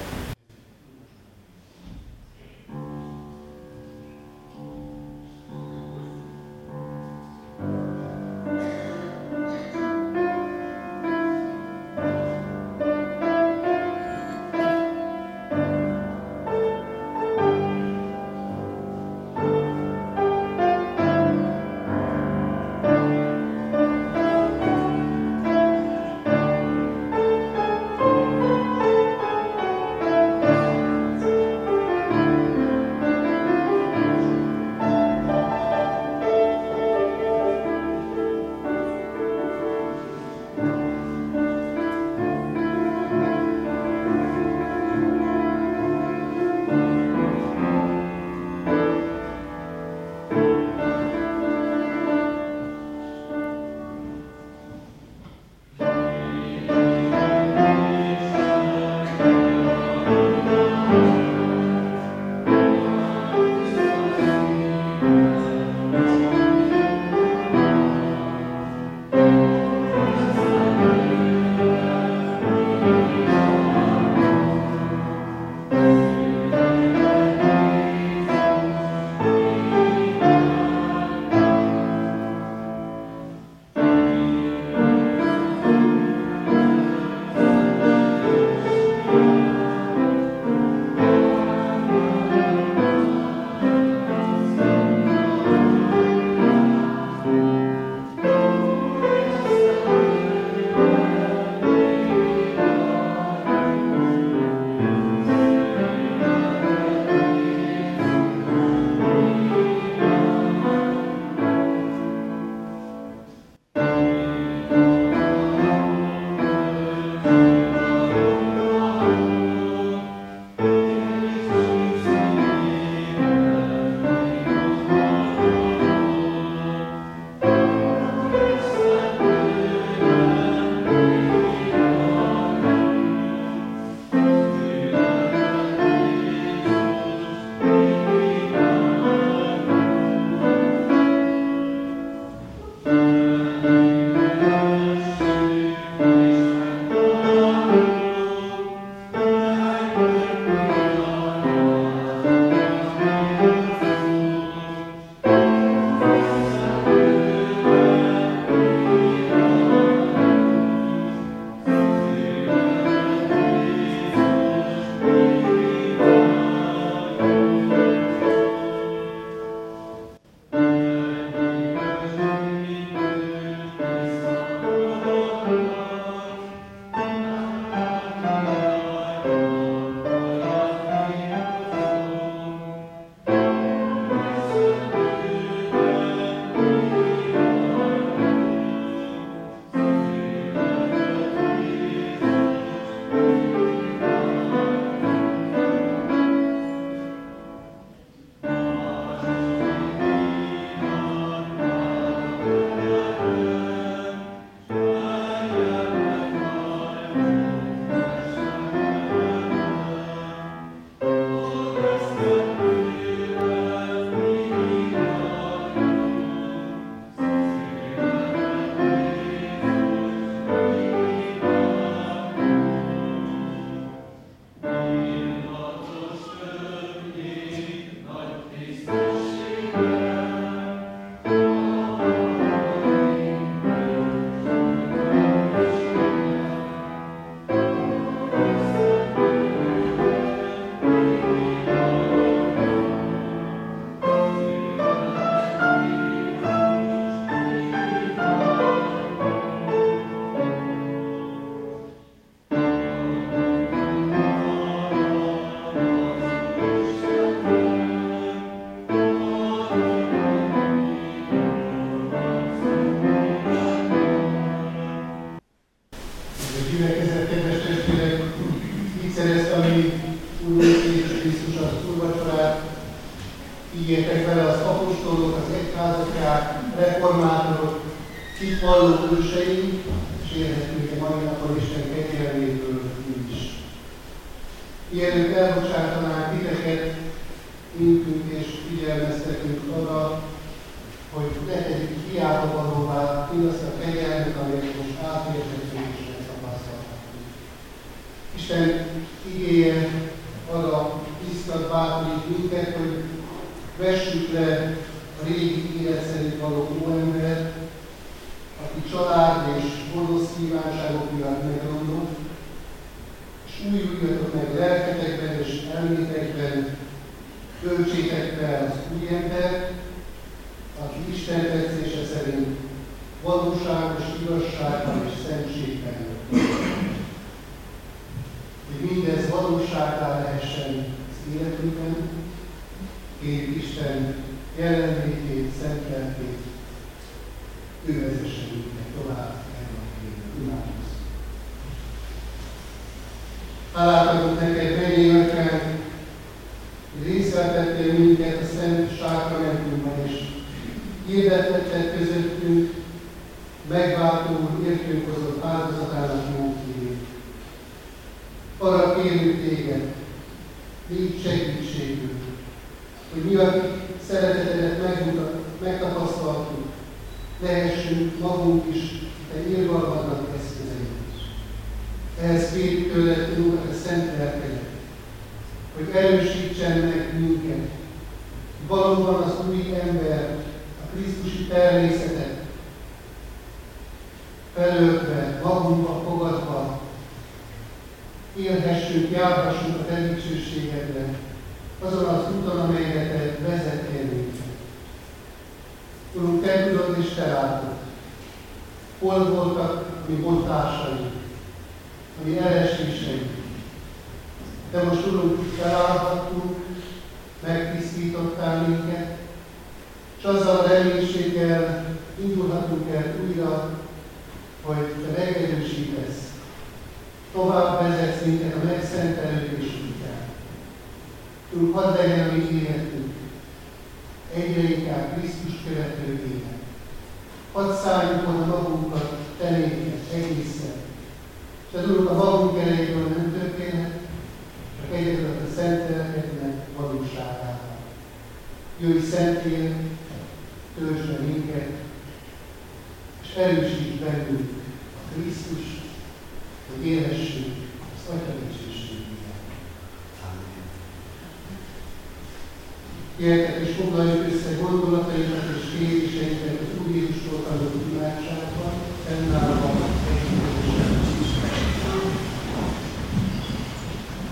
[453.16, 458.72] Ilyeneket is foglaljuk össze gondolatainkat és kérdéseinket az Úr Jézustól tanult imádságban,
[459.06, 459.70] fennállva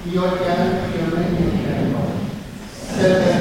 [0.03, 2.11] Mi atyánk, aki a mennyekben van,
[2.97, 3.40] szentelj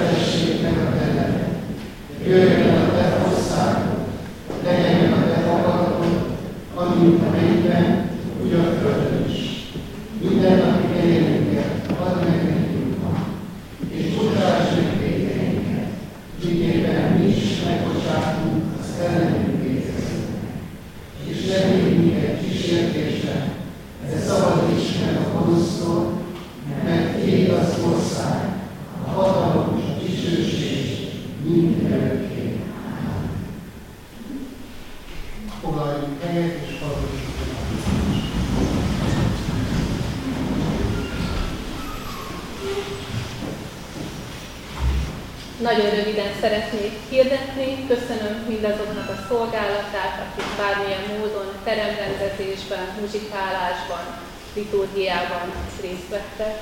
[54.60, 55.48] liturgiában
[55.82, 56.60] részt vettek.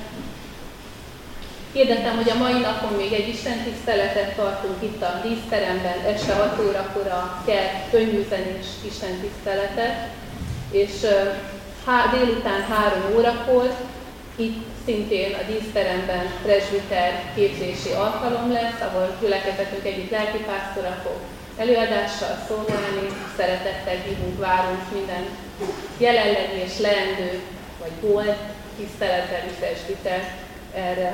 [1.71, 6.59] Hirdetem, hogy a mai napon még egy Isten tiszteletet tartunk itt a díszteremben, este 6
[6.67, 9.95] órakor a kert könyvüzenés Isten tiszteletet,
[10.71, 10.91] és
[11.85, 13.75] há, délután 3 órakor
[14.35, 21.19] itt szintén a díszteremben presbiter képzési alkalom lesz, ahol gyülekezetünk egyik lelkipásztora fog
[21.57, 25.25] előadással szólni, szeretettel hívunk, várunk minden
[25.97, 27.41] jelenlegi és leendő
[27.79, 28.37] vagy volt
[28.77, 30.21] tiszteletbeli testvitel
[30.73, 31.13] erre.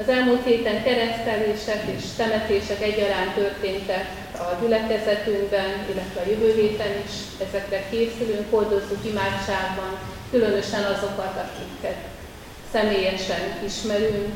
[0.00, 7.12] Az elmúlt héten keresztelések és temetések egyaránt történtek a gyülekezetünkben, illetve a jövő héten is.
[7.48, 9.98] Ezekre készülünk, hordozzuk imádságban,
[10.30, 12.00] különösen azokat, akiket
[12.72, 14.34] személyesen ismerünk,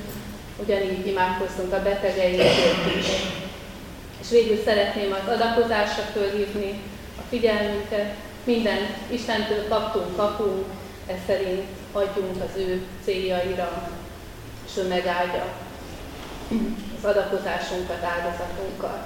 [0.62, 3.07] ugyanígy imádkozzunk a betegeinkért is.
[4.20, 6.81] És végül szeretném az adakozásra fölhívni
[7.18, 8.14] a figyelmünket,
[8.45, 8.78] minden
[9.11, 10.64] Istentől kaptunk, kapunk,
[11.07, 13.91] ez szerint adjunk az ő céljaira,
[14.66, 15.45] és ő megáldja
[16.99, 18.99] az adakozásunkat, áldozatunkat.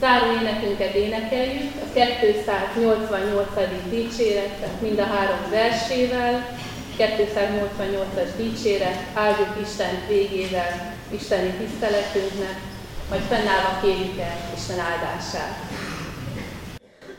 [0.00, 3.48] Záró énekünket énekeljük, a 288.
[3.90, 6.56] dicséret, tehát mind a három versével,
[6.98, 12.60] 288-as dicséret, áldjuk Isten végével, Isteni tiszteletünknek,
[13.08, 15.70] majd fennállva kérjük el Isten áldását.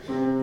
[0.05, 0.42] thank you